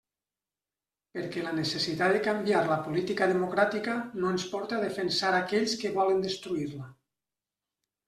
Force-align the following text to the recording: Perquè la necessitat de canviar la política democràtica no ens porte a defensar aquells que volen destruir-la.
Perquè 1.17 1.43
la 1.47 1.53
necessitat 1.57 2.15
de 2.15 2.21
canviar 2.29 2.63
la 2.73 2.79
política 2.89 3.29
democràtica 3.35 4.01
no 4.25 4.33
ens 4.35 4.49
porte 4.57 4.81
a 4.81 4.83
defensar 4.89 5.35
aquells 5.45 5.81
que 5.85 5.97
volen 6.03 6.29
destruir-la. 6.29 6.93